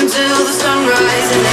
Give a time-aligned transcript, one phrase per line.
[0.00, 1.47] until the sunrise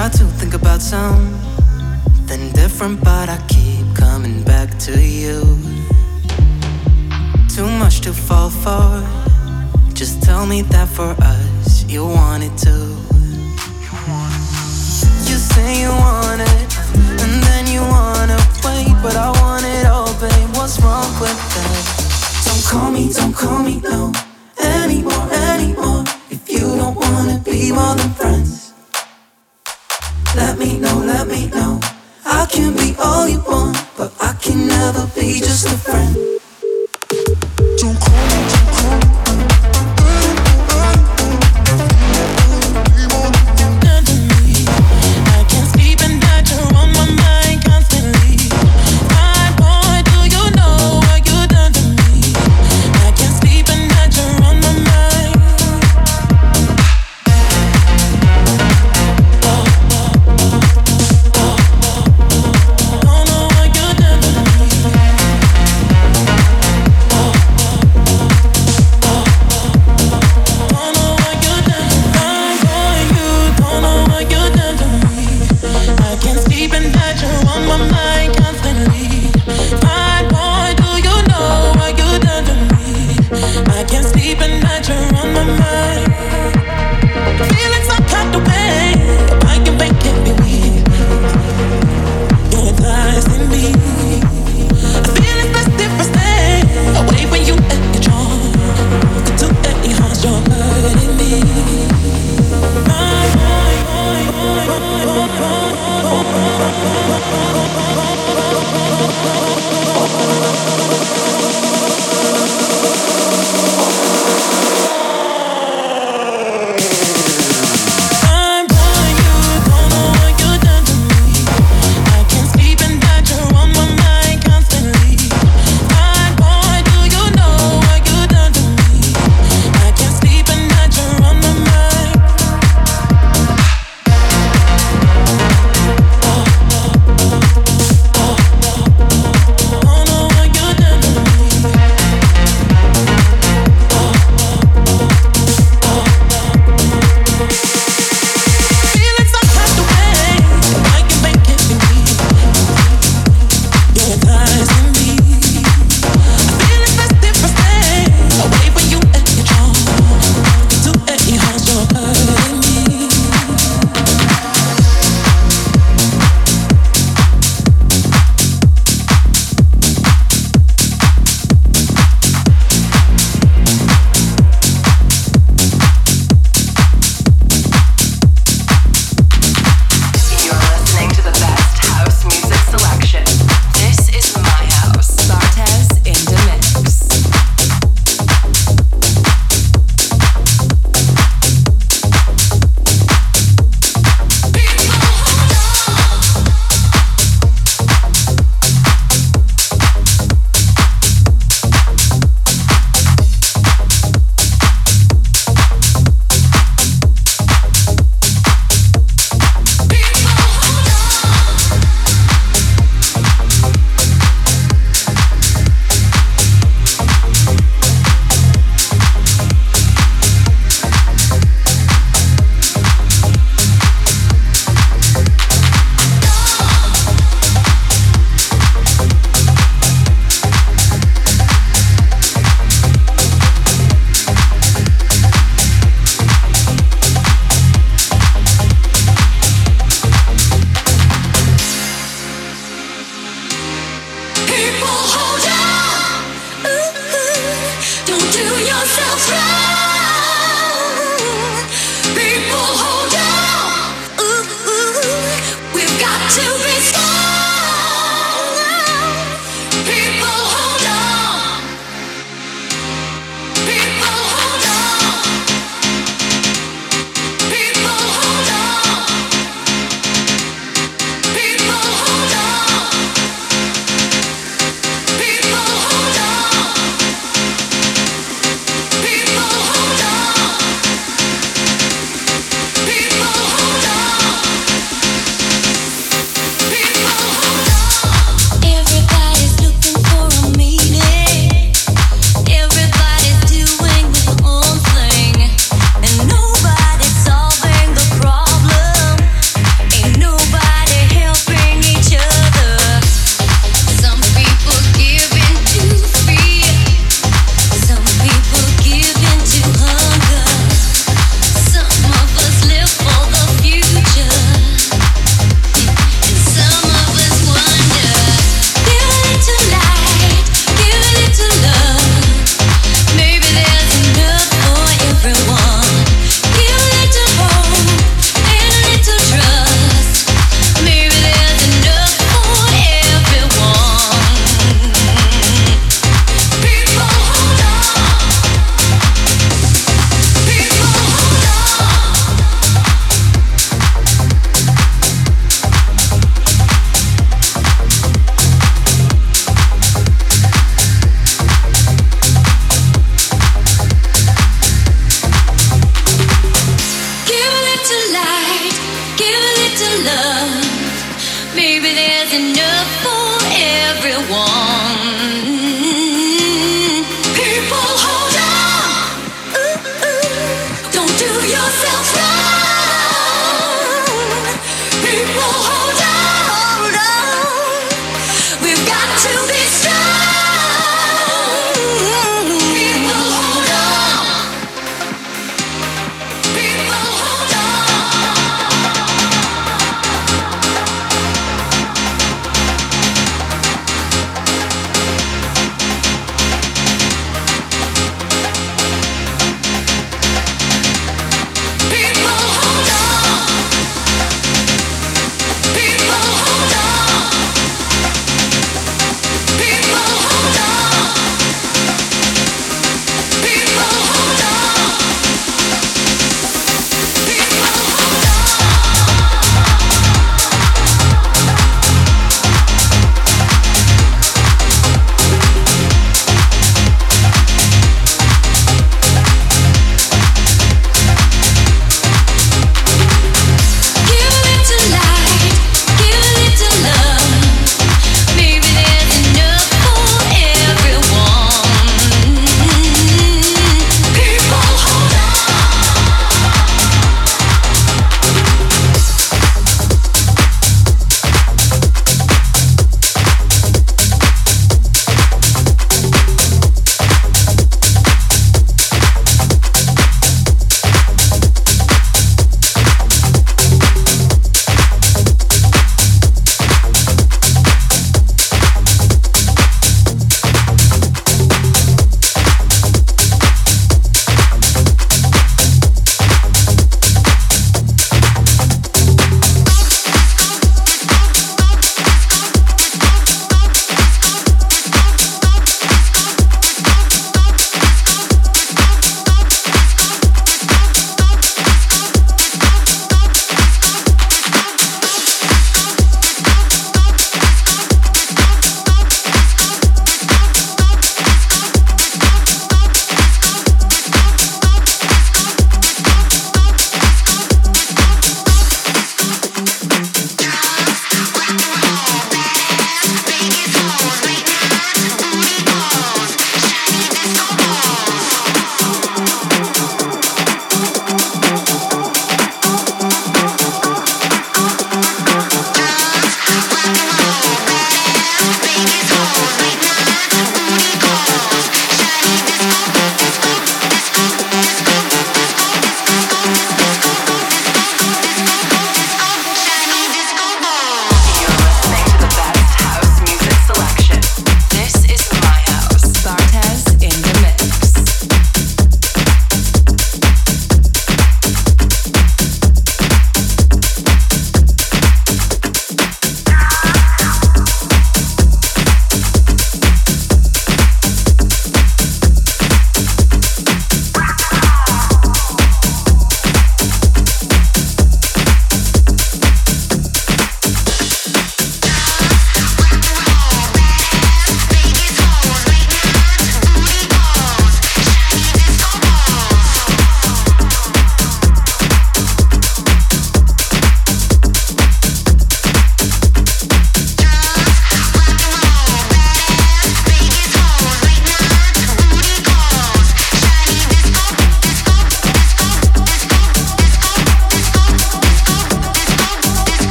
[0.00, 5.40] try to think about something different, but I keep coming back to you.
[7.54, 8.88] Too much to fall for.
[9.92, 12.88] Just tell me that for us, you want it too.
[15.28, 16.68] You say you want it,
[17.22, 20.50] and then you wanna wait, but I want it all, babe.
[20.56, 21.82] What's wrong with that?
[22.46, 24.12] Don't call me, don't call me, no,
[24.58, 26.04] anymore, anymore.
[26.30, 28.19] If you don't wanna be more than
[32.50, 36.39] can be all you want, but I can never be just a friend.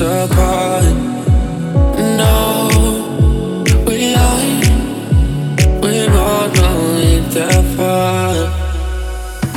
[0.00, 0.84] apart.
[2.18, 2.68] No,
[3.86, 4.38] we we know.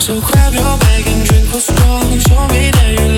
[0.02, 2.20] So grab your bag and drink what's strong.
[2.20, 3.11] Show me that you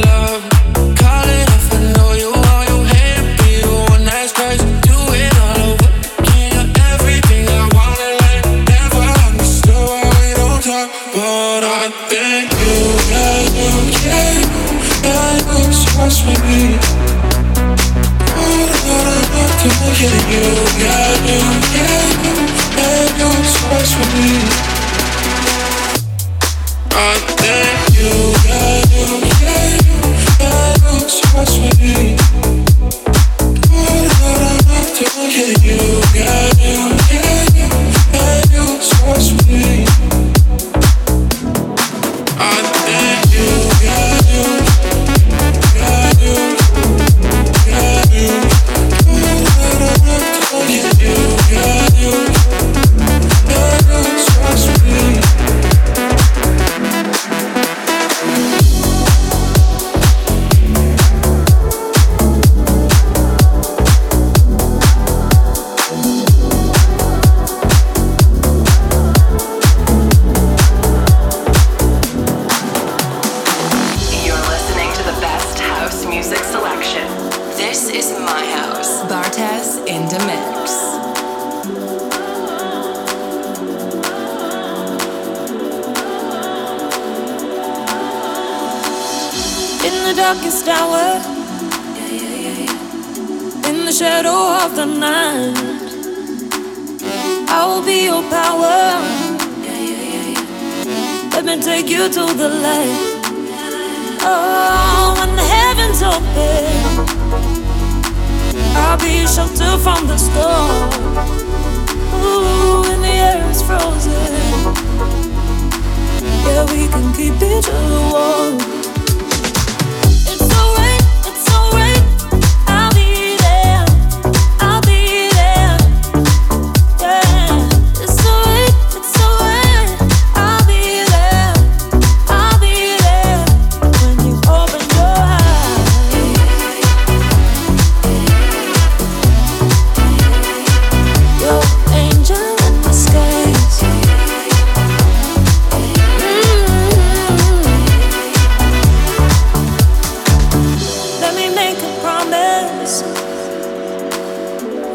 [152.32, 153.02] echoes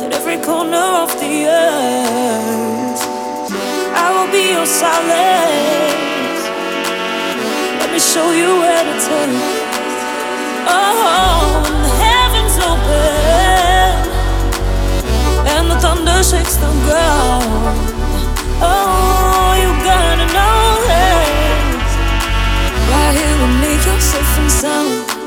[0.02, 3.02] in every corner of the earth.
[4.04, 6.42] I will be your silence
[7.80, 9.08] Let me show you where it's
[10.70, 13.48] Oh the heavens open
[15.48, 16.82] and the thunder shakes don't
[18.60, 21.18] oh, even know where
[23.00, 23.14] I
[24.34, 25.17] should go.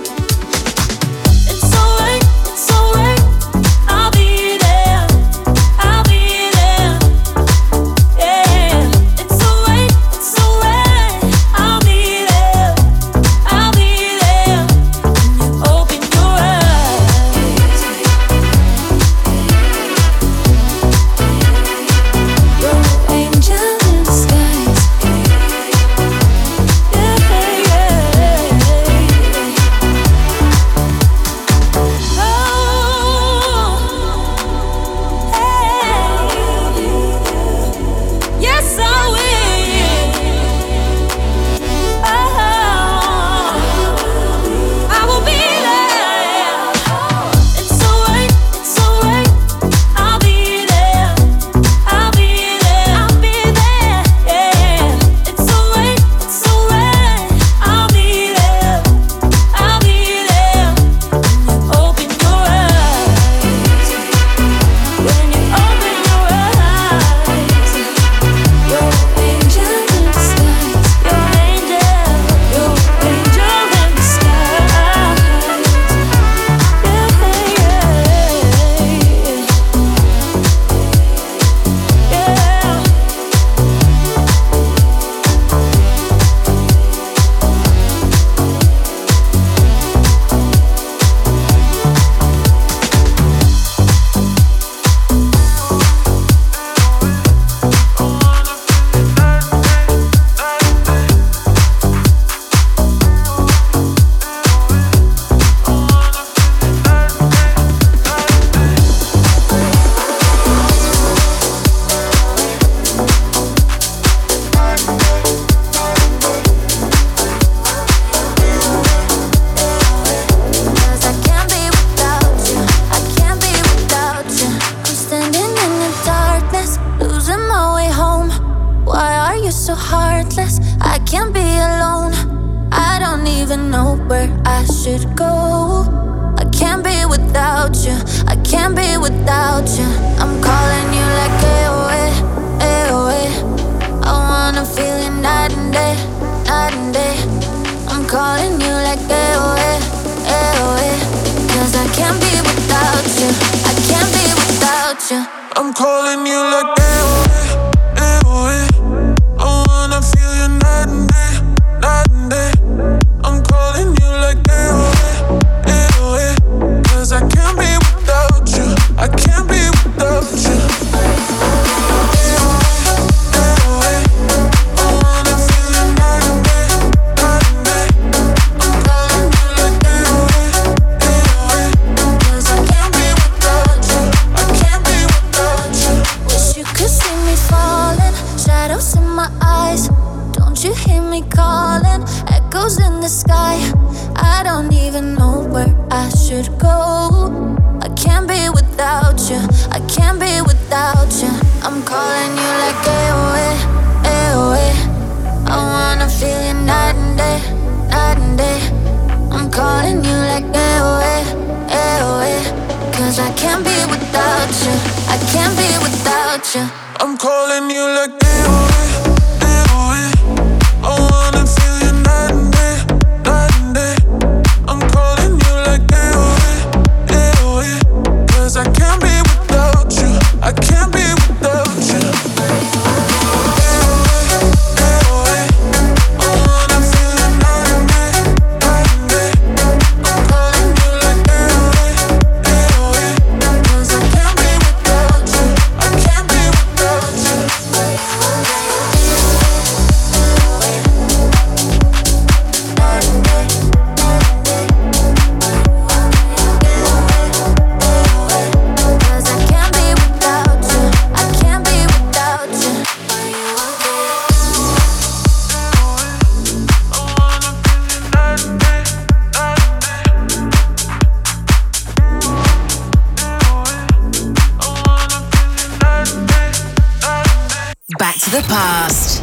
[278.31, 279.20] the past.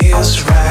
[0.00, 0.66] feels right.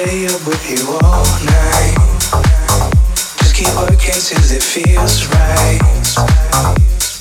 [0.00, 1.94] stay up with you all night.
[3.36, 5.80] Just keep working till it feels right.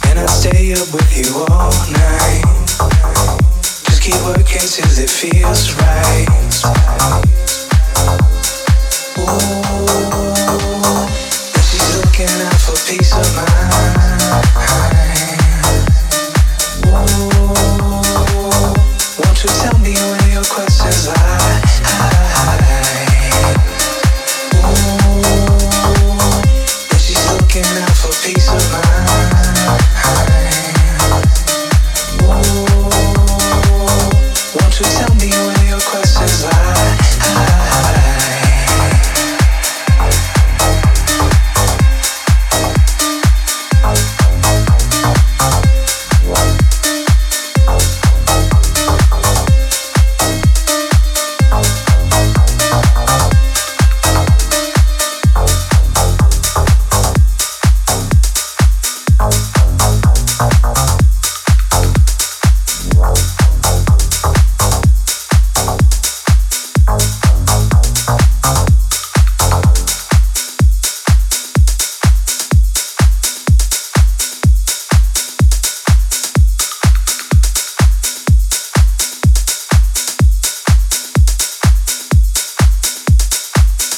[0.08, 2.44] And I'll stay up with you all night.
[3.84, 6.28] Just keep working till it feels right.
[9.20, 9.60] Ooh,
[11.56, 13.59] and she's looking out for peace of mind.